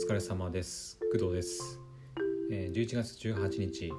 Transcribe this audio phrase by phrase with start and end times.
[0.00, 0.98] 疲れ様です。
[1.12, 1.78] 工藤です、
[2.50, 3.92] えー11月18日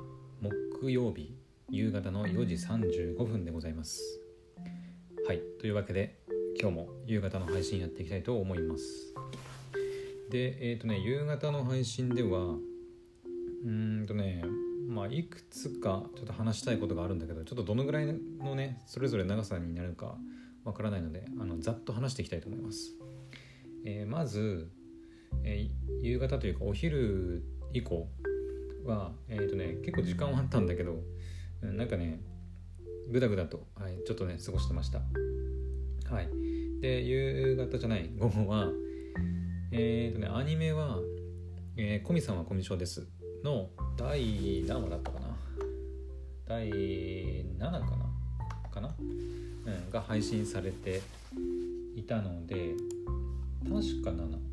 [0.82, 1.36] 木曜日
[1.70, 4.02] 夕方の4時35分でございます。
[5.28, 6.18] はいというわけで
[6.60, 9.14] 今日も夕方の配信やっていきたいと思います。
[10.32, 14.44] でえっ、とね夕方の配信ではうーんとね
[14.88, 20.18] まあいくつかちょっと話したいことがあるんだけどちょっとどのぐらいのねそれぞれ長さになるか
[20.64, 22.96] わからないのであのざっと話していきたいと思います。
[23.86, 24.68] えーまず、
[25.44, 28.08] えー夕方というかお昼以降
[28.86, 31.04] は、えーとね、結構時間はあったんだけど、
[31.62, 32.22] うんなんかね
[33.12, 35.00] ぐだぐだと、はい、ちょっとね過ごしてました。
[36.10, 36.28] はい。
[36.82, 38.68] で夕方じゃない午後は
[39.72, 40.98] えっ、とねアニメは
[41.78, 43.08] 「えーコミさんはコミュ障です」
[43.46, 45.38] の第何話だったかな？
[46.48, 48.12] 第7かな？
[48.72, 51.02] かな、うん、が配信されて
[51.96, 52.74] いたので
[53.64, 54.51] 確か7、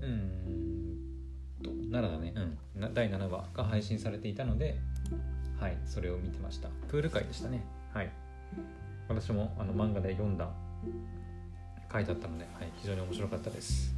[0.00, 0.98] うん
[1.62, 2.32] と7だね。
[2.76, 2.94] うん。
[2.94, 4.78] 第7話が配信されていたので
[5.58, 6.68] はいそれを見てました。
[6.88, 7.64] プール会でしたね。
[7.92, 8.10] はい。
[9.08, 10.48] 私もあの漫画で読んだ
[11.88, 13.94] 回だったので、はい、非常に面白かったです。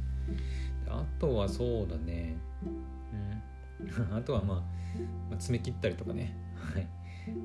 [0.85, 2.35] であとはそうだね。
[2.63, 4.13] うん。
[4.15, 4.57] あとはまあ、
[5.29, 6.35] まあ、爪切ったりとかね。
[6.55, 6.87] はい。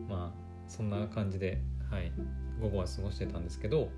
[0.09, 2.13] まあそんな感じで、はい、
[2.61, 3.91] 午後は過ごしてたんですけど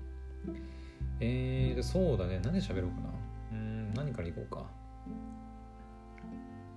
[1.19, 2.39] えーと、そうだね。
[2.43, 3.09] 何で喋ろうかな。
[3.51, 4.65] うん、何からいこうか。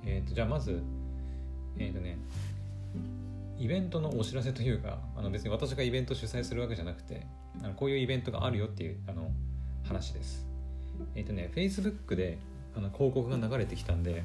[0.04, 0.82] えーと、じゃあまず、
[1.76, 2.18] えーとね、
[3.58, 7.26] イベントのお知らせというか、あの別に私がイベント主催するわけじゃなくて、
[7.62, 9.30] あのこういうイベントがあるよっていうあの
[9.84, 10.46] 話です。
[11.14, 12.38] えーとね、Facebook で
[12.76, 14.22] あの広告が流れてきたんで、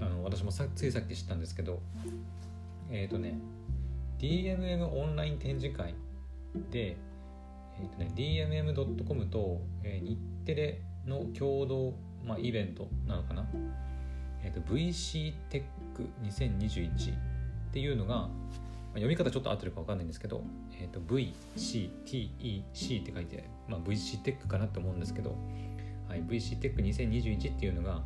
[0.00, 1.82] あの私もさついさっき知ったんですけど、
[2.90, 3.38] えっ、とね、
[4.18, 5.94] DMM オンライン展示会
[6.70, 6.96] で、
[7.80, 11.92] えーとね、DMM.com と、えー日テレの共同、
[12.24, 13.46] まあ、イベントなのかな、
[14.42, 17.16] えーと VCTech2021 っ
[17.72, 18.28] ていうのが、まあ
[18.94, 20.42] 読み方ちょっと合ってるか分かんないんですけど、
[20.80, 25.36] えー、と VCTEC って書いて、まあ、VCTEC かなって思うんですけど、
[26.08, 28.02] はい、VCTEC2021 っていうのが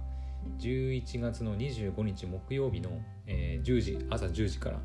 [0.59, 2.91] 11月の25日木曜日の、
[3.27, 4.81] えー10時朝10時から、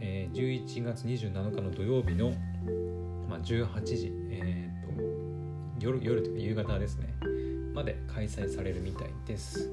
[0.00, 2.32] えー11月27日の土曜日の
[3.28, 7.14] まあ、18時、えー、と夜夜というか夕方ですね。
[7.74, 9.70] まで開催されるみたいです。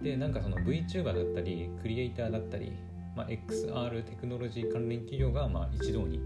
[0.00, 2.72] でなんかその VTuber だったりクリエイターだったり、
[3.14, 6.20] まあ、XR テクノロジー関連企業がまあ一堂に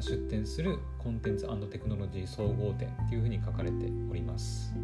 [0.00, 4.74] 出展するコンテンツテクノロジー総合展っていうふうに書かれております。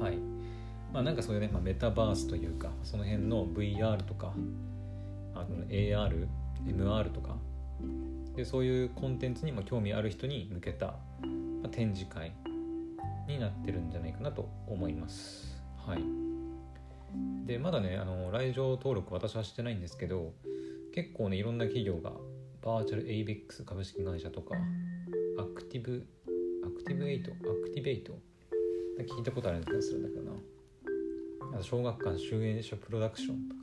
[0.00, 0.16] はい。
[0.92, 4.32] まあなんかそういうね、まあ、メタバースというかその辺の VR とか
[5.34, 6.26] あの AR、
[6.64, 7.36] MR とか
[8.36, 10.94] でそういうコンテンツにも興味ある人に向けた、
[11.72, 12.32] 展示会
[13.26, 15.60] になってるんじゃないかなと思います。
[15.86, 16.02] はい、
[17.46, 20.34] でまだねあの来場登録私はしてないんですけど
[20.94, 22.12] 結構ねいろんな企業が
[22.62, 24.54] バーチャル avex 株式会社とか
[25.38, 26.06] アクティブ
[26.64, 28.18] アクティブエイトアクティベイト
[28.98, 31.62] 聞いたことある気がするんだけどな。
[31.62, 33.55] 小学館集英社プロダクションと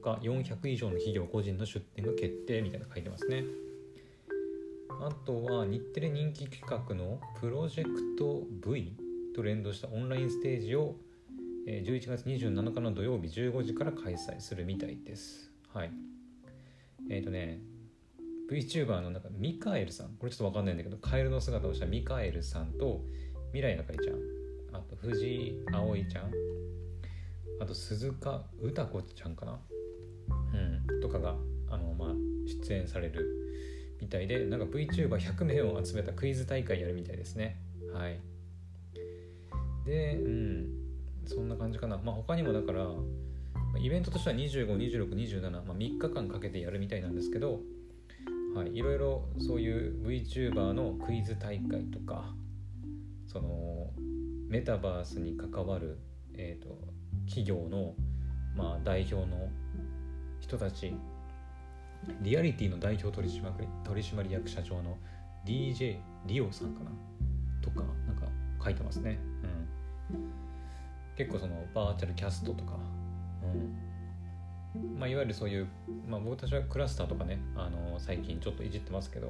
[0.00, 3.44] 他400以上の企業個人の出展が決定みたいな書いてますね。
[4.88, 8.96] あとは日テレ人気企画のプロジェクト V
[9.34, 10.96] と連動したオンラインステージを
[11.66, 15.50] 11月27日の土曜日15時から開催するみたいです。
[15.72, 15.92] はい。
[17.08, 17.60] えっ、とね
[18.50, 20.08] VTuber のなんかミカエルさん。
[20.18, 23.00] これちょっとわかんないんだけどカエルの姿をしたミカエルさんと
[23.52, 24.16] 未来あかりちゃん。
[24.72, 26.30] あと藤井葵ちゃん。
[27.60, 29.60] あと鈴鹿歌子ちゃんかな。
[30.52, 31.36] うん、とかが
[31.70, 32.08] あの、まあ、
[32.46, 33.26] 出演される
[34.00, 37.60] みたいでなんか VTuber100 名を集めたクイズ大会やるみたいですね。
[37.92, 38.20] はい。
[39.84, 40.80] でうん。
[41.26, 41.98] そんな感じかな。
[41.98, 42.86] まあ他にもだから
[43.80, 47.60] イベントとしては252627、まあ、3日間かけてやるみたいなんですけど
[48.54, 48.74] はい。
[48.74, 52.34] いろいろそういう VTuber のクイズ大会とか
[53.28, 53.92] その
[54.48, 56.00] メタバースに関わる、
[56.34, 56.76] えー、と
[57.26, 57.94] 企業の、
[58.56, 59.48] まあ、代表の
[60.50, 60.92] 人たち
[62.22, 63.42] リアリティの代表取締
[63.84, 64.98] 取締役社長の
[65.46, 66.90] DJ リオさんかな？
[67.62, 68.26] とかなんか
[68.64, 69.20] 書いてますね、
[70.10, 70.32] うん、
[71.16, 72.72] 結構そのバーチャルキャストとか、
[74.74, 74.98] うん。
[74.98, 75.68] まあ、いわゆるそういう、
[76.08, 79.28] まあ、僕たちはクラスターとかねあの最近ちょっといじってますけど、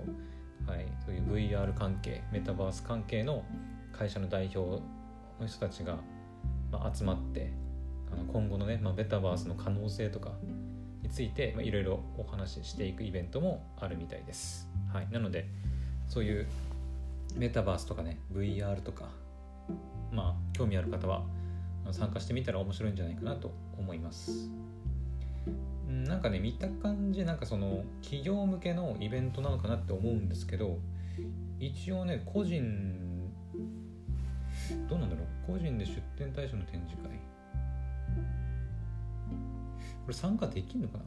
[0.67, 3.45] はい、そういう VR 関係メタバース関係の
[3.93, 4.83] 会社の代表
[5.39, 5.99] の人たちが、
[6.73, 7.53] まあ、集まって
[8.11, 10.33] あの今後のね、まあ、メタバースの可能性とか
[11.11, 14.69] ついていろいろお話ししていくイベントもあるみたいです。
[14.93, 15.47] はい、なので
[16.09, 16.47] そういう
[17.37, 19.11] メタバースとかね VR とか
[20.13, 21.23] まあ興味ある方は
[21.93, 24.51] 参加してみたら面白いんじゃないかなと思います
[25.89, 30.79] なんかね見た感じなんかその企業向けのイベントなのかなって思うんですけど
[31.59, 33.31] 一応ね個人
[34.89, 37.11] どうなんだろう個人で出展対象の展示会
[40.11, 40.99] れ参加できるのか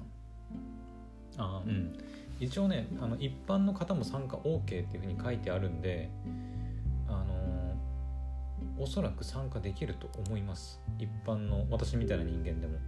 [1.38, 1.44] な？
[1.44, 1.94] あうん。
[2.40, 6.10] 一応ねあの一般の方も参加 OK っていうふうに書いてあるんで
[7.08, 7.76] あの
[8.78, 10.82] おそらく参加できると思います。
[10.98, 12.80] 一般の私みたいな人間でも。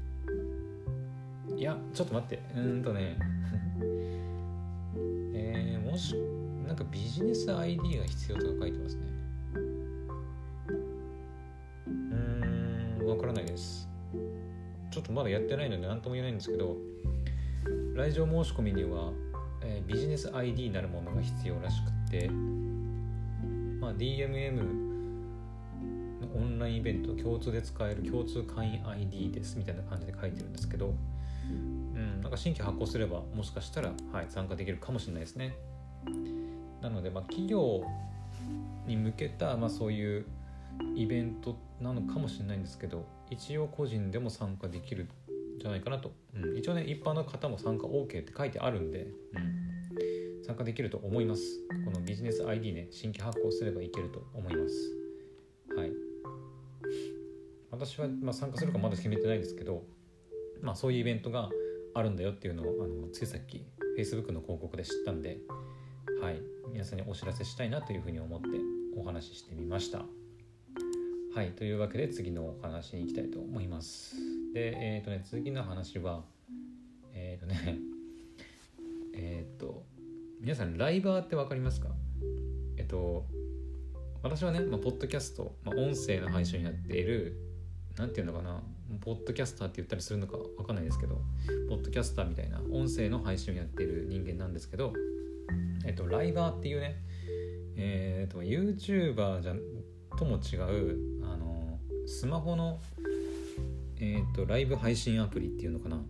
[1.58, 2.42] いやちょっと待って。
[2.56, 3.18] うーんとね。
[5.34, 6.16] えー、もし
[6.66, 9.02] なんかビジネス ID が必要とか書いてますね。
[11.88, 13.88] うーんわからないです
[14.96, 16.78] ちょっとまだやってないので何とも言えないんですけど
[17.96, 19.12] 来場申し込みには、
[19.62, 24.64] えー、ビジネス ID なるものが必要らしくて、まあ、DMM の
[26.34, 30.94] オンラインイベント共通で使える共通会員 ID ですみたいな感じで書いてるんですけど、
[31.44, 35.58] うん、なんか新規発行すればもしかしたら、はい、参加できるかもしれないですね。
[36.82, 37.84] なので、まあ、企業
[38.88, 40.26] に向けた、まあ、そういう
[40.96, 45.10] イベントなのかもしれないんですけど一応個人でも参加できるん
[45.60, 51.42] じゃないかなと、うん、一応ね一般の方も参加 OK って書いてあるんで、うん、参加できると思います。
[51.86, 54.76] このビジネス ID ね新規発行すればいけると思います。
[55.76, 55.92] はい。
[57.72, 59.84] 私は、まあ、参加するかまだ決めてないですけど、
[60.62, 61.50] まあ、そういうイベントが
[61.94, 63.66] あるんだよっていうのをあのついさっき
[63.98, 65.40] Facebook の広告で知ったんで
[66.22, 66.56] はい。
[66.76, 68.48] 皆さんにお知らせしたいなというふうに思って
[68.98, 70.04] お話ししてみました
[71.36, 74.16] はいというわけで次のお話に行きたいと思います。
[74.54, 76.24] でえっ、ー、とね次の話は
[77.14, 77.78] えっ、ー、とね
[79.14, 79.84] えっ、ー、と
[80.40, 81.90] 皆さんライバーって分かりますか？
[82.78, 83.26] えっと
[84.24, 87.36] 私はね、まあ、ポッドキャスト、まあ、音声の配信をやっている
[87.98, 88.64] 何て言うのかな
[89.02, 91.22] ポッドキャスターって言ったりするのか分かんないですけど
[91.68, 94.94] ポッドキャスターみたいな音声の配信をやっている人間なんですけど
[95.86, 96.96] えっとライバーっていうね
[97.76, 99.56] え、っと YouTuber じゃ
[100.16, 101.15] とも違う
[102.06, 102.80] スマホの
[103.98, 106.02] えー、っとライブ配信アプリっていうのかな。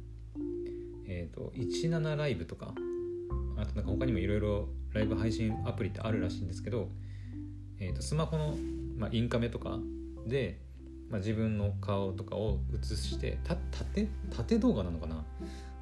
[1.07, 2.73] えー、と17ライブとか
[3.57, 6.89] あとなんか他にもいろいろライブ配信アプリってあるらしいんですけど、
[7.79, 8.55] えー、とスマホの、
[8.97, 9.77] まあ、インカメとか
[10.25, 10.59] で
[11.09, 15.23] まあ、自分の顔とかを映してた縦縦動画なのかな。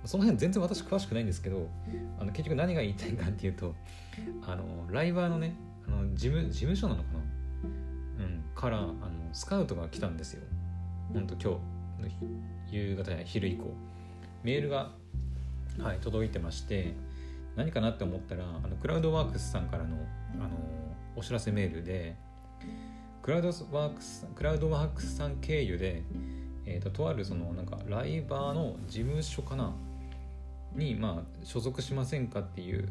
[0.06, 1.70] その辺全然私詳しくないんですけど
[2.20, 3.74] あの結局何が言いたいかっていうと
[4.46, 5.56] あのライバーのね
[5.88, 7.20] あの事務事務所なのかな、
[8.56, 8.96] からあの
[9.34, 10.44] スカウトが来たんですよ。
[11.14, 11.60] ほんと今
[12.00, 12.10] 日の
[12.72, 13.74] 夕方や昼以降。
[14.44, 14.92] メールが、
[15.80, 16.94] はい、届いてまして
[17.56, 19.96] 何かなって思ったらあのクラウドワークスさんからの
[20.36, 20.50] あの
[21.16, 22.16] お知らせメールで
[23.22, 26.04] クラウドワークスクラウドワークスさん経由で、
[26.66, 29.74] えーと、とあるそのなんかライバーの事務所かな？
[30.76, 32.90] に、まあ、所属しませんかっていう、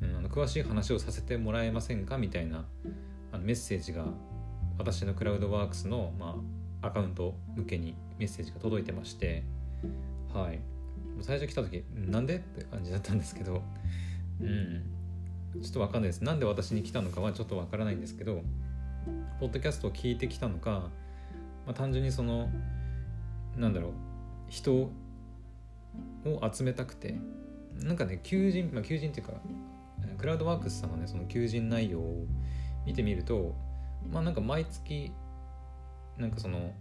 [0.00, 2.18] うん、あの詳しい話をさせてもらえませんか？
[2.18, 2.64] みたいな
[3.32, 4.06] あのメッセージが
[4.78, 6.36] 私のクラウドワークスの、ま
[6.82, 9.42] あ、アカウント向けにメッセージが届いてまして
[10.32, 10.60] はい。
[11.20, 13.62] 最初来た時なんでって感じだったんですけど
[14.40, 14.82] うん。
[15.62, 16.24] ちょっとわかんないです。
[16.24, 18.42] なんで私に来たのかはちょっとわからないんですけど
[19.38, 20.88] ポッドキャストを聞いてきたのか、
[21.66, 22.48] まあ、単純にその
[23.56, 23.92] なんだろう
[24.48, 24.90] 人を
[26.52, 27.16] 集めたくて
[27.76, 29.32] なんかね求人、まあ、求人っていうか
[30.18, 32.26] クラウドワークスさんのねその求人内容を
[32.86, 33.54] 見てみると
[34.10, 35.12] まあなんか毎月
[36.18, 36.72] なんかその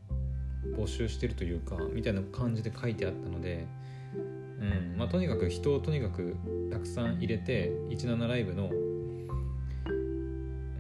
[0.78, 3.68] 募集してるというかみたいな感じで書いてあったので、
[4.14, 6.36] うんまあ、とにかく人をとにかく
[6.72, 8.74] たくさん入れて17ライブの、う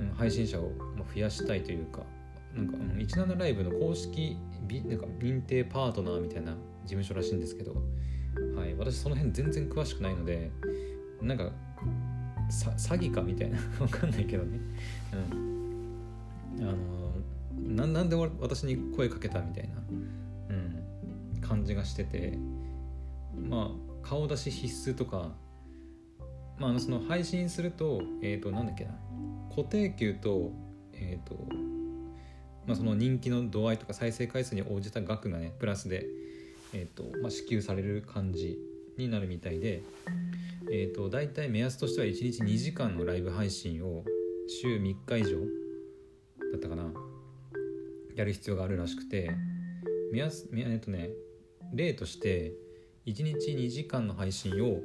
[0.03, 0.71] ん、配信者を
[1.13, 2.01] 増やしたいというか
[2.55, 4.37] なんか17ライブの公式
[4.85, 7.75] なんか認定パートナーみたいな事務所らしいんですけど、
[8.55, 10.51] はい、私その辺全然詳しくないので
[11.21, 11.51] なんか
[12.49, 14.59] 詐欺かみたいな わかんないけどね、
[15.31, 15.50] うん、
[16.61, 19.75] あのなんで私に声かけたみたいな、
[20.49, 22.37] うん、感じがしてて。
[23.49, 25.31] まあ顔出し必須とか。
[26.57, 28.91] まあ、その配信すると、えっ、ー、と、なんだっけな、
[29.49, 30.51] 固定給と
[31.01, 31.35] えーと
[32.67, 36.05] まあ、その人気の度合いとか再生回数に応じた額がねプラスで、
[36.73, 38.59] えーとまあ、支給される感じ
[38.97, 39.81] になるみたいで、
[40.71, 44.03] えーと、大体目安としては1日2時間のライブ配信を
[44.47, 45.37] 週3日以上
[46.51, 46.91] だったかな。
[48.15, 49.31] やる必要があるらしくて。
[50.11, 51.09] 目安えっ、とね
[51.73, 52.53] 例として
[53.05, 54.81] 1日2時間の配信を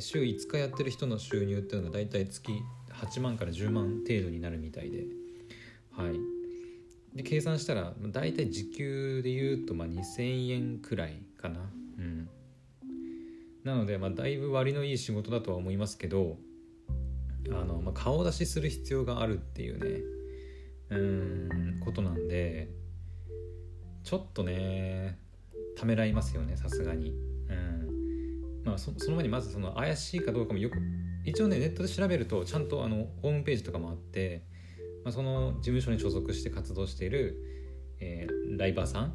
[0.00, 2.50] 週5日やってる人の収入っていうのが大体月
[2.90, 5.04] 8万から10万程度になるみたいで。
[5.92, 6.18] はい。
[7.14, 11.60] で計算したら大体時給で言うとまあ2000円くらいかな。
[11.98, 12.28] うん。
[13.62, 16.38] なのでまあだいぶ割のいい仕事だとは思いますけど
[17.50, 20.00] あの、まあ、顔出しする必要があるっていうね。
[20.90, 22.68] うんことなんで
[24.02, 25.18] ちょっとね
[25.76, 27.10] ためらいますよねさすがに。
[27.48, 27.84] うん。
[28.64, 30.78] まあその前にまずその怪しいかどうかもよく
[31.24, 34.42] 一応ねネットで調べるとちゃんとあのホームページとかもあって、
[35.04, 37.36] まあ、その事務所に所属して活動している、
[38.00, 39.14] えー、ライバーさん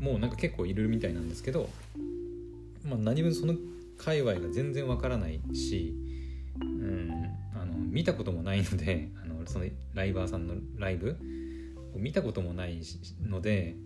[0.00, 1.68] もうなんか結構いるみたいなんですけど、
[2.84, 3.54] まあ、何分その
[3.98, 5.94] 界隈が全然わからないし、
[6.60, 7.10] うん、
[7.54, 11.16] あの見たこともないのであそのライバーさんのライブ
[11.94, 12.80] を見たこともない
[13.22, 13.76] ので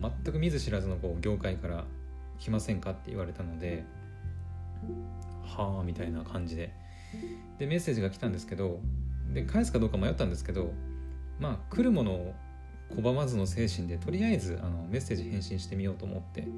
[0.00, 1.84] 全く見ず知らずのこう業界から
[2.38, 3.84] 来ませんかって言われたので
[5.42, 6.72] はあみたいな感じで。
[7.58, 8.80] でメッセージが来たんですけど
[9.32, 10.72] で返すかどうか迷ったんですけど
[11.38, 12.34] まあ来るものを
[12.96, 16.48] 拒まずの精神でとりあえずあのメッセージ返信してみようと思って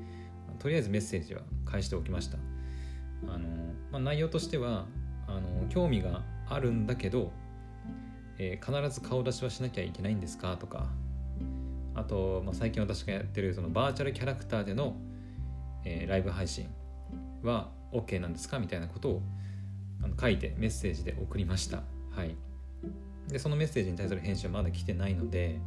[0.59, 2.39] とりあえずメッセージは返しておきました。
[3.29, 3.49] あの、
[3.93, 4.87] まあ、内容としては
[5.27, 7.33] あの興味があるんだけど、
[8.39, 10.57] えー、必ず顔出しはしなきゃいけないんですか？
[10.57, 10.87] とか。
[11.95, 14.97] あと、まあ、最近私がやってるそのバーチャルキャラクターでの、
[15.85, 16.69] えー、ライブ配信
[17.43, 18.59] は OK なんですか？
[18.59, 19.23] みたいなことを
[20.03, 21.83] あの書いてメッセージで送りました。
[22.11, 22.37] はい、
[23.29, 25.59] でそのメッセージに対する返信はまだ来てないので、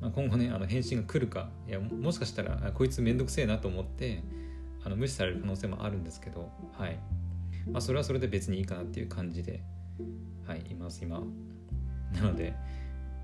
[0.00, 4.22] まあ、今後ねあの返信が来るかいやもしかしたらこいつめんどくせえなと思って
[4.84, 6.98] あの無視される可能性もあるんですけど、はい。
[7.70, 9.62] まあ、それはそれで別にいいかなっていう感じで、
[10.46, 11.22] はい、います今。
[12.14, 12.54] なので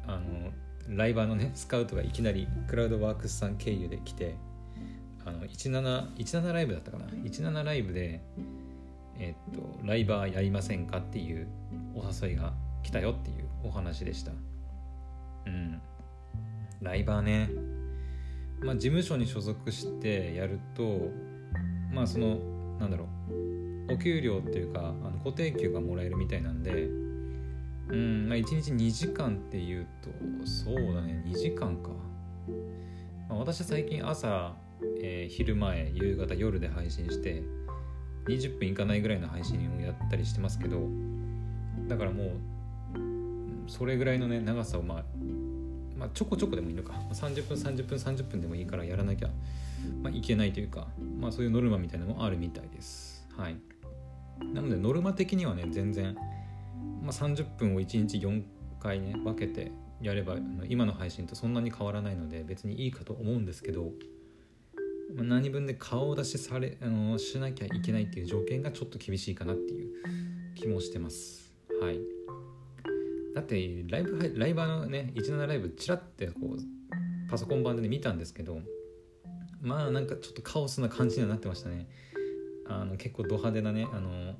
[0.07, 0.51] あの
[0.89, 4.35] ライバーのねスカウトがいきなりクラウドワークスさん経由で来て
[5.25, 8.23] あの 17, 17ライブだったかな？17ライブで
[9.19, 11.47] えっとライバーやりませんかっていう
[11.95, 14.33] お誘いが来たよっていうお話でした。
[15.47, 15.81] うん。
[16.81, 17.51] ライバーね。
[18.63, 21.11] まあ事務所に所属してやると
[21.93, 22.39] まあその
[22.79, 23.07] なんだろ
[23.89, 26.89] うお給料っていうかあの固定給がもらえるみたいなんで
[27.91, 30.11] うんまあ1日2時間っていうと
[30.47, 31.91] そうだね2時間か、
[33.29, 34.55] まあ、私最近朝、
[35.01, 37.43] えー、昼前夕方夜で配信して
[38.29, 40.89] 20分いかないぐらいの配信をやったりしてますけど
[41.89, 42.29] だからもう
[43.67, 45.05] それぐらいのね長さをまあ
[46.01, 46.95] まあ、ちょこちょこでもいいのか。
[47.13, 49.29] 30分30分30分でもいいからやらなきゃ、
[50.03, 50.89] まあ、いけないというか、
[51.21, 53.29] まあ、そういうノルマみたいなのもあるみたいです。
[53.37, 53.57] はい。
[54.55, 56.17] なのでノルマ的にはね全然
[57.03, 58.43] まあ、30分を1日4
[58.81, 60.37] 回ね分けてやれば
[60.69, 63.91] 今の配信とそんなに変わらないので別にいいかと思うんですけど、
[65.15, 69.91] まあ、何分で顔出しされあのしなきゃいけないっていう条件がちょっと厳しいかなっていう
[70.55, 71.55] 気もしてます。
[71.81, 72.01] はい。
[73.35, 78.59] だってライブライバーのね17ライブチラってこうパソコン版で、ね、見たんですけど
[79.61, 81.89] まあなんかちょっとカオスな感じにはなってましたね。
[82.67, 84.35] あの結構ド派手なねあの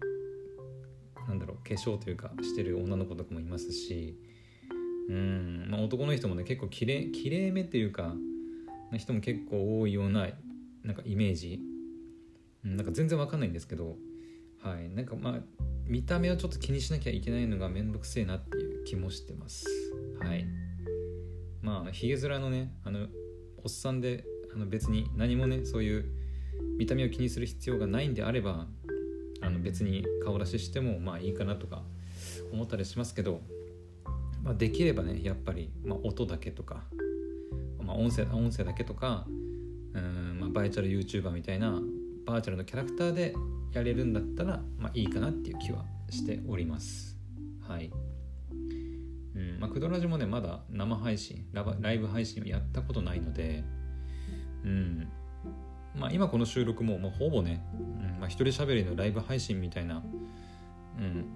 [1.31, 4.19] なんだろう化粧というかしてる女の子とかもいますし
[5.09, 8.15] うん、まあ、男の人もね結構きれきれいめっていうか
[8.91, 10.29] な人も結構多いような
[10.83, 11.61] なんかイメージ、
[12.65, 13.97] うん、なんか全然わかんないんですけど
[14.63, 15.41] はいなんかまあ
[15.87, 19.67] 見た目をちょっと気にしなきゃいけないのがめんどくせえなっていう気もしてます。
[20.23, 20.47] はい。
[21.63, 23.09] まあひげ面のねあの
[23.65, 26.05] おっさんであの別に何もねそういう
[26.79, 28.69] 見た目を気にする必要がないんであれば
[29.43, 31.83] あの別に顔出ししてもまあいいかなとか
[32.53, 33.41] 思ったりしますけど、
[34.43, 36.85] まあ、できればねやっぱり、まあ、音だけとか、
[37.83, 39.27] まあ、音声音声だけとか
[39.95, 41.81] うん、まあ、バーチャル YouTuber みたいな
[42.27, 43.35] バーチャルのキャラクターで
[43.73, 47.17] やれるんだったら、まあ、いいかなっていう気はしております。
[47.67, 47.91] はい。
[49.35, 53.63] うんまあ、クドラジもねまだ生配信ライブ配信をやったことないので
[54.65, 55.09] うん
[55.97, 60.03] まあ、今この収録も、まあ、ほぼね、うんまあ、一人喋りのライブ配信みたいな、
[60.99, 61.27] うん、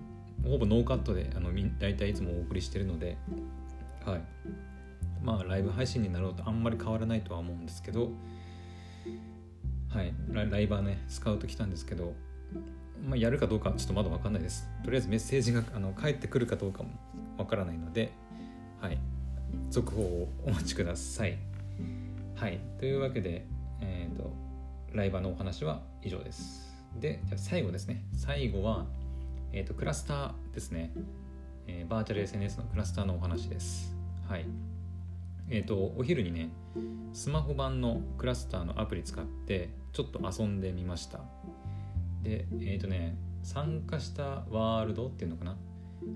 [0.48, 3.16] ほぼノーカットであの大体いつもお送りしてるので、
[4.04, 4.20] はい、
[5.22, 8.10] まあライブ配信になろうとあんまり変わらないとは思うんですけど、
[9.88, 12.14] はい、ライバーねスカウト来たんですけど、
[13.04, 14.68] まあ、やるかどうかちょっとまだ分かんないです。
[14.84, 16.90] とりあえずメッセージがあの返ってくるかどうかも
[17.36, 18.12] 分からないので、
[18.80, 18.98] はい、
[19.70, 21.38] 続報をお待ちください。
[22.36, 23.46] はい、というわけで、
[23.84, 24.32] えーと
[24.94, 26.72] ライバーのお話は以上です。
[27.00, 28.04] で、じゃ最後ですね。
[28.16, 28.86] 最後は、
[29.52, 30.92] えーと、クラスターですね、
[31.66, 33.92] えー、バーチャル SNS のクラスターのお話です。
[34.28, 34.46] はい。
[35.50, 36.50] えっ、ー、と、お昼にね、
[37.12, 41.18] スマホ版のクラスターのアプリ使って、ちょっと遊んでみました。
[42.22, 45.56] で、えっ、とね、参加したワールドっていうのかな？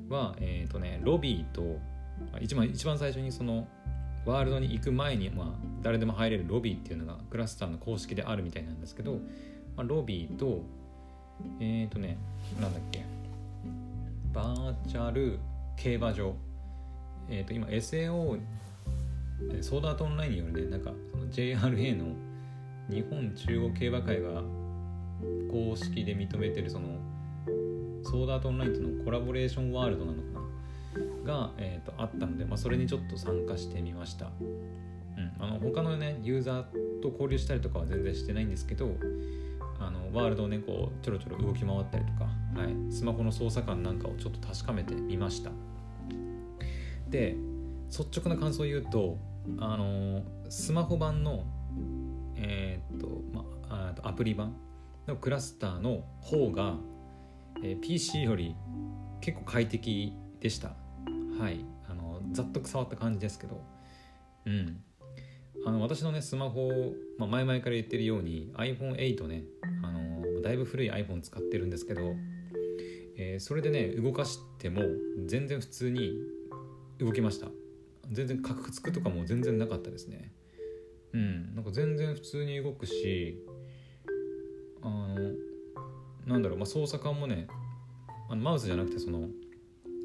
[0.09, 1.79] はえっ、とねロビーと
[2.41, 3.69] 一番一番最初にその
[4.29, 5.47] ワールドに行く前に、まあ、
[5.83, 9.19] 誰でも入れるロビーっていうのがクラスターの公式であるみたいなんですけど、ま
[9.79, 10.63] あ、ロビーと
[11.61, 12.19] えっ、ー、とね
[12.61, 13.05] なんだっけ
[14.35, 15.39] バーチャル
[15.77, 16.35] 競馬場。
[17.31, 18.39] えっ、ー、と今 SAO
[19.63, 22.07] ソードアートオンラインによるねなんかその JRA の
[22.91, 24.43] 日本中央競馬会が
[25.51, 26.99] 公式で認めてるその
[28.03, 30.38] ソードアートオンラインとのコラボレーションワールドなのかな。
[31.29, 36.63] が、えーと、あったので、まあ、それにちょっと参加してみました、うん、あの他のねユーザー
[37.03, 38.91] と交流したりとかは全然してないんですけど
[39.79, 42.25] あのワールドをねこうちょろちょろ動き回ったりとか、
[42.59, 45.51] はい、スマホの操作感なんかをちょっと確かめてみました。
[47.11, 47.37] で
[47.91, 49.19] 率直な感想を言うと
[49.61, 51.45] あのスマホ版の
[52.37, 54.57] えー、っと、まあ、アプリ版
[55.07, 56.77] のクラスターの方が、
[57.63, 58.55] えー、PC より
[59.21, 60.88] 結構快適でした。
[61.39, 61.65] はい。
[61.89, 63.63] あのざっと触った感じですけど。
[64.47, 64.83] うん。
[65.67, 66.71] あの私のねスマホ、
[67.19, 69.45] まあ、前々から言ってるように iPhone8 ね。
[69.83, 72.15] あのだいぶ古い iPhone 使ってるんですけど、
[73.17, 74.83] えー、それでね動かしても
[75.27, 76.15] 全然普通に
[76.99, 77.49] 動きました。
[78.11, 80.33] 全然カクつくとかも全然なかったですね。
[81.13, 81.55] うん。
[81.55, 83.39] なんか全然普通に動くし
[84.83, 85.15] あの
[86.27, 87.49] なんだろう、まあ、操作感もね
[88.29, 89.29] あのマウスじゃなくてその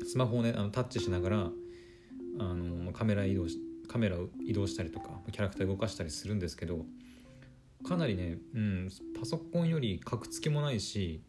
[0.03, 1.50] スマホをねあのタッチしながら
[2.39, 3.57] あのカメラ移動し
[3.88, 6.86] カメラを移動したりとかキャラクター動かしたりするんですけど
[7.86, 11.22] かなりね、うん、パソコンよりカクつきもないし、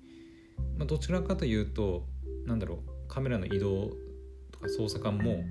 [0.78, 2.06] まあ、どちらかというと
[2.46, 3.90] なんだろうカメラの移動
[4.52, 5.44] とか操作感も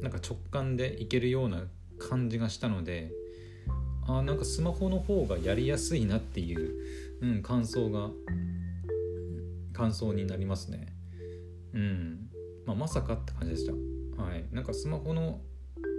[0.00, 1.64] なんか直感でいけるような
[1.98, 3.12] 感じがしたので
[4.08, 6.74] あなんかスマホの方がやりやすいなっていう、
[7.20, 8.10] うん、感想が
[9.72, 10.88] 感想になりますね。
[11.72, 12.29] うん。
[12.70, 13.72] まあ、まさかって感じでした。
[14.22, 14.44] はい。
[14.52, 15.40] なんかスマホの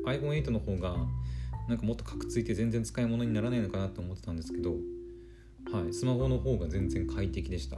[0.05, 0.95] iPhone8 の方が
[1.67, 4.71] なんかもっとカクついて全然使い物にならないのかなと思ってたんですけど
[5.71, 5.93] はい。
[5.93, 7.77] スマホの方が全然快適でした。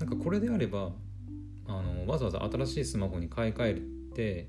[0.00, 0.90] なんかこれであれば
[1.66, 4.48] あのわざわざ新しいスマホに買い替えて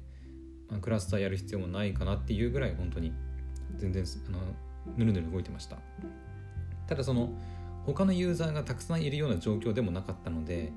[0.82, 3.12] クラスターやる必要もないかなっていうぐらい本当に
[3.76, 4.40] 全然あの
[4.96, 5.78] ぬるぬる動いてました。
[6.88, 7.30] ただその
[7.86, 10.72] 他のユーザーがたくさんいるような状況でもなかったので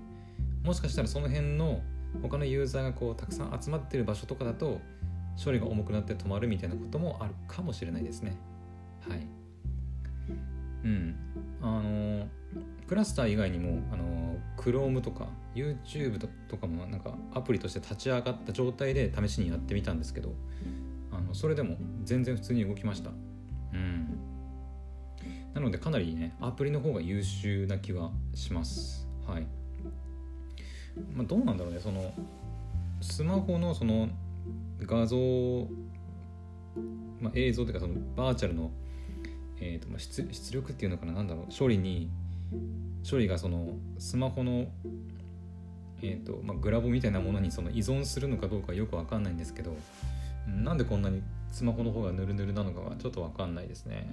[0.65, 1.81] もしかしたらその辺の
[2.23, 4.81] 他のユーザーがこうたくさん集まってる場所とかだと
[5.43, 8.37] 処理が重くなって止まるみたいなこともあるかもしれないですね。
[9.09, 9.27] はい。
[10.85, 11.17] うん。
[11.63, 12.27] あの
[12.87, 16.19] クラスター以外にもあの Chrome とか YouTube
[16.49, 20.35] とかもなんかアプリとして立ち上がった状態で試しにやってみたんですけど
[21.13, 23.11] あのそれでも全然普通に動きました。
[23.73, 24.19] うん。
[25.55, 29.09] なのでかなりねアプリの方が優秀な気はします。
[29.27, 29.60] はい。
[31.15, 32.13] まあ、どうなんだろうねその
[33.01, 34.09] スマホのその
[34.81, 35.17] 画像、
[37.21, 38.71] まあ、映像というかそのバーチャルの、
[39.61, 42.11] えーとまあ出、出力っていうのかな何だろう処理に
[43.09, 44.67] 処理がそのスマホの、
[46.03, 49.75] えーとまあ、グラボみたいなものにその依存するのかどうかよく分かんないんですけど
[50.47, 51.23] なんでこんなに
[51.53, 54.09] スマホの方がヌルヌルなのかはちょっと分かんないですね。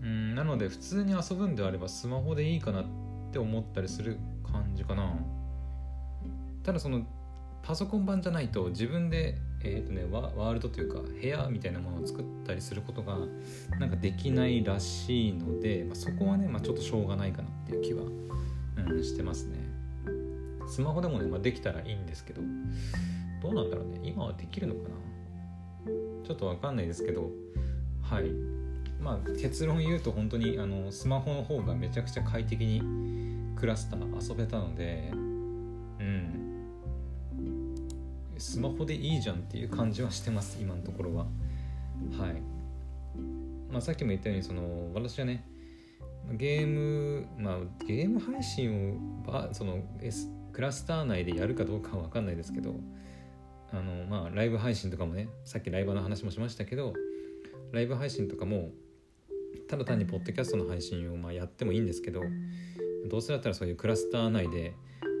[0.00, 2.84] うん、うんなので普通に遊ぶんであればスマホでいいかなっ
[3.32, 4.18] て思ったりする
[4.52, 5.12] 感じかな。
[6.62, 7.06] ただその
[7.62, 13.18] パソコン版じゃないと自分で、えーとね、ワールドというか部屋みたいなものを作ったりすることが
[13.78, 19.58] なんかできないらしいので、まあ、そこはね、まあ、ちょっとしょうがないかなっていう気は、うん、してますね。
[20.66, 22.42] スマホでもね、まあ、できたらいいんですけど
[23.42, 24.00] どうなんだろうね。
[24.02, 24.88] 今はできるのかな。
[26.26, 27.30] ちょっとわかんないですけど
[28.02, 28.30] はい。
[29.00, 32.82] まあ結論言うと本当にあのスマホの方がめちゃくちゃ快適に
[33.58, 36.38] クラスター遊べたのでうん。
[38.38, 41.24] スマホでいいじゃんっていう感じはしてます今のところは。
[41.24, 42.40] はい。
[43.68, 45.44] まあさっきも言ったようにその私はね
[46.30, 52.76] ゲームまあゲーム配信をばその、S、クラスター内でやるかどうかは分かんないですけど
[53.72, 56.94] あのまあライブ配信とかもねさっきライブの話もしましたけど
[57.72, 58.70] ライブ配信とかも
[59.68, 62.22] ただ単にポッドキャストの配信をまあやってもいいんですけど
[63.06, 64.74] どうせだったらそういうクラスター内で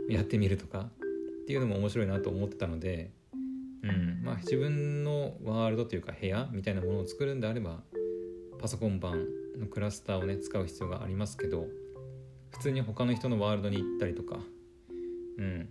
[0.08, 0.90] やってみるとか
[1.42, 3.10] っていうのも面白いなと思ってたので、
[3.82, 7.80] うんまあ、自分のワールドというか部屋みたいなものを作るんであれば
[8.60, 9.26] パソコン版
[9.58, 11.66] のクラスターをね使う必要がありますけど
[12.50, 14.38] 普通に他の人のワールドに行ったりとか、
[15.38, 15.68] うん、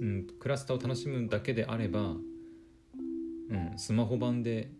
[0.00, 4.70] うん、クラスターを楽しむだけであれば、うん、スマホ版で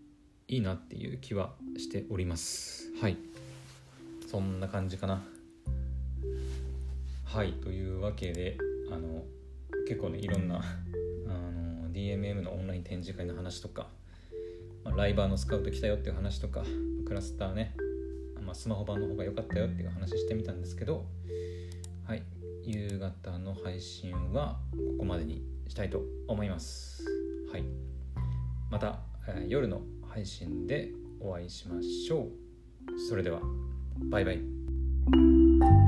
[0.46, 2.90] いいなっていう気はしております。
[3.00, 3.16] はい。
[4.26, 5.22] そんな感じかな。
[7.28, 8.56] はいというわけで
[8.90, 9.22] あの
[9.86, 10.56] 結構ねいろんな
[11.28, 13.90] あの DMM のオンライン展示会の話とか、
[14.82, 16.64] まあ、ライバーのスカウト来たよっていう話とか
[17.04, 17.76] クラスターね、
[18.44, 21.04] まあ、スマホ版の方が良かったよっていう話してみたんですけど
[22.04, 22.22] はい
[22.64, 27.04] 夕方の配信はここまでにしたいと思います。
[27.52, 27.64] はい。
[28.70, 32.98] また、えー、夜の配信でお会いしましょう。
[32.98, 33.40] それでは
[34.10, 35.87] バイバイ。